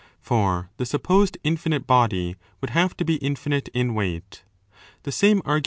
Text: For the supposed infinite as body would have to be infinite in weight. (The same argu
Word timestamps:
For 0.19 0.71
the 0.77 0.85
supposed 0.87 1.37
infinite 1.43 1.83
as 1.83 1.85
body 1.85 2.35
would 2.59 2.71
have 2.71 2.97
to 2.97 3.05
be 3.05 3.17
infinite 3.17 3.67
in 3.67 3.93
weight. 3.93 4.43
(The 5.03 5.11
same 5.11 5.43
argu 5.43 5.59